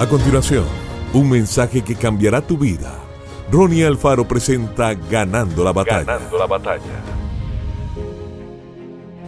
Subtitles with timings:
[0.00, 0.64] A continuación,
[1.12, 2.98] un mensaje que cambiará tu vida.
[3.52, 6.04] Ronnie Alfaro presenta Ganando la batalla.
[6.04, 7.02] Ganando la batalla.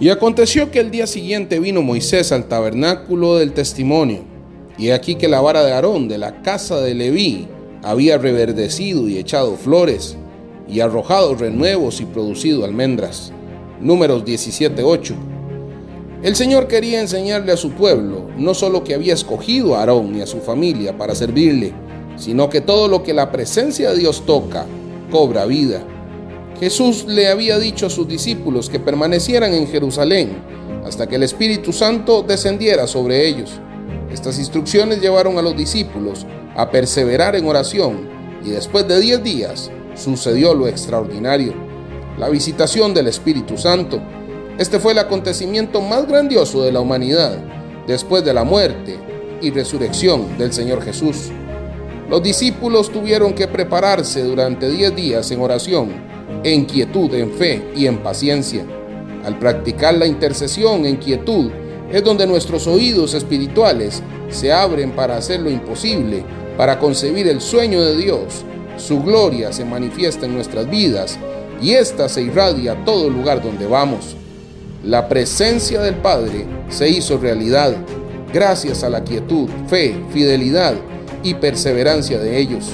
[0.00, 4.24] Y aconteció que el día siguiente vino Moisés al tabernáculo del testimonio,
[4.78, 7.48] y aquí que la vara de Aarón de la casa de Leví
[7.82, 10.16] había reverdecido y echado flores,
[10.66, 13.30] y arrojado renuevos y producido almendras.
[13.78, 15.31] Números 17:8.
[16.23, 20.20] El Señor quería enseñarle a su pueblo no solo que había escogido a Aarón y
[20.20, 21.72] a su familia para servirle,
[22.16, 24.64] sino que todo lo que la presencia de Dios toca
[25.10, 25.82] cobra vida.
[26.60, 30.30] Jesús le había dicho a sus discípulos que permanecieran en Jerusalén
[30.84, 33.50] hasta que el Espíritu Santo descendiera sobre ellos.
[34.12, 38.08] Estas instrucciones llevaron a los discípulos a perseverar en oración
[38.44, 41.52] y después de diez días sucedió lo extraordinario,
[42.16, 44.00] la visitación del Espíritu Santo.
[44.59, 47.38] Este fue el acontecimiento más grandioso de la humanidad
[47.87, 48.98] después de la muerte
[49.41, 51.30] y resurrección del Señor Jesús.
[52.11, 55.91] Los discípulos tuvieron que prepararse durante diez días en oración,
[56.44, 58.67] en quietud, en fe y en paciencia.
[59.25, 61.50] Al practicar la intercesión en quietud
[61.91, 66.25] es donde nuestros oídos espirituales se abren para hacer lo imposible,
[66.59, 68.44] para concebir el sueño de Dios.
[68.77, 71.19] Su gloria se manifiesta en nuestras vidas
[71.62, 74.16] y ésta se irradia a todo lugar donde vamos.
[74.84, 77.77] La presencia del Padre se hizo realidad
[78.33, 80.75] gracias a la quietud, fe, fidelidad
[81.22, 82.70] y perseverancia de ellos.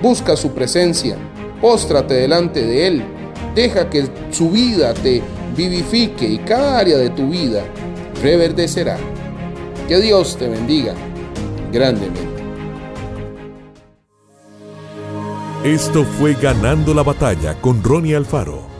[0.00, 1.16] Busca su presencia,
[1.60, 3.02] póstrate delante de Él,
[3.56, 5.22] deja que su vida te
[5.56, 7.64] vivifique y cada área de tu vida
[8.22, 8.96] reverdecerá.
[9.88, 10.94] Que Dios te bendiga
[11.72, 12.30] grandemente.
[15.64, 18.79] Esto fue Ganando la batalla con Ronnie Alfaro.